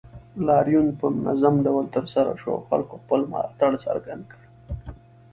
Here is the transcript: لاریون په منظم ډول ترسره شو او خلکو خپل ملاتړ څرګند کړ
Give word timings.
لاریون 0.47 0.87
په 0.99 1.05
منظم 1.21 1.55
ډول 1.65 1.85
ترسره 1.95 2.33
شو 2.41 2.49
او 2.55 2.61
خلکو 2.69 2.93
خپل 3.03 3.19
ملاتړ 3.31 3.71
څرګند 3.85 4.23
کړ 4.31 4.41